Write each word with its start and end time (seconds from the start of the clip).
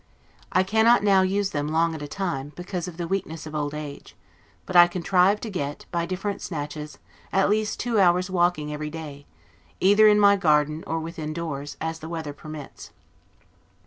I 0.51 0.63
cannot 0.63 1.03
now 1.03 1.21
use 1.21 1.51
them 1.51 1.67
long 1.67 1.93
at 1.93 2.01
a 2.01 2.07
time, 2.07 2.53
because 2.55 2.87
of 2.87 2.97
the 2.97 3.07
weakness 3.07 3.45
of 3.45 3.53
old 3.53 3.75
age; 3.75 4.15
but 4.65 4.75
I 4.75 4.87
contrive 4.87 5.39
to 5.41 5.49
get, 5.51 5.85
by 5.91 6.07
different 6.07 6.41
snatches, 6.41 6.97
at 7.31 7.51
least 7.51 7.79
two 7.79 7.99
hours' 7.99 8.27
walking 8.27 8.73
every 8.73 8.89
day, 8.89 9.27
either 9.79 10.07
in 10.07 10.19
my 10.19 10.37
garden 10.37 10.83
or 10.87 10.99
within 10.99 11.33
doors, 11.33 11.77
as 11.79 11.99
the 11.99 12.09
weather 12.09 12.33
permits. 12.33 12.89